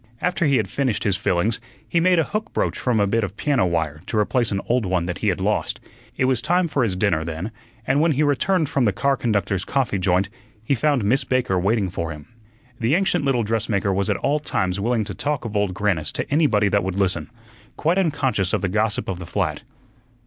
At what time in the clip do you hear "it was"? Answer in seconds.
6.17-6.41